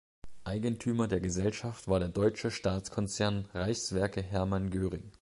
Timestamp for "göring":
4.71-5.03